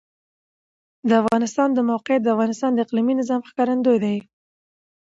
د 1.07 1.11
افغانستان 1.21 1.69
د 1.73 1.79
موقعیت 1.89 2.21
د 2.23 2.27
افغانستان 2.35 2.71
د 2.73 2.79
اقلیمي 2.85 3.13
نظام 3.21 3.41
ښکارندوی 3.49 3.97
ده. 4.03 4.13